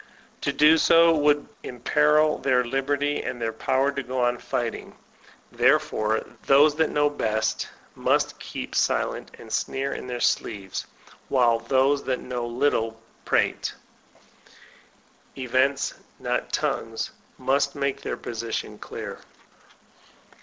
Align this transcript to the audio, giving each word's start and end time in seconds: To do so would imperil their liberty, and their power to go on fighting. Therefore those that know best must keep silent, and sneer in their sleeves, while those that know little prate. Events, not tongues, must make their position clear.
To 0.41 0.51
do 0.51 0.79
so 0.79 1.15
would 1.15 1.47
imperil 1.61 2.39
their 2.39 2.65
liberty, 2.65 3.21
and 3.21 3.39
their 3.39 3.53
power 3.53 3.91
to 3.91 4.01
go 4.01 4.23
on 4.23 4.39
fighting. 4.39 4.95
Therefore 5.51 6.25
those 6.47 6.73
that 6.77 6.89
know 6.89 7.07
best 7.07 7.69
must 7.93 8.39
keep 8.39 8.73
silent, 8.73 9.29
and 9.37 9.53
sneer 9.53 9.93
in 9.93 10.07
their 10.07 10.19
sleeves, 10.19 10.87
while 11.29 11.59
those 11.59 12.03
that 12.05 12.19
know 12.19 12.47
little 12.47 12.99
prate. 13.25 13.75
Events, 15.37 15.93
not 16.17 16.51
tongues, 16.51 17.11
must 17.37 17.75
make 17.75 18.01
their 18.01 18.17
position 18.17 18.79
clear. 18.79 19.19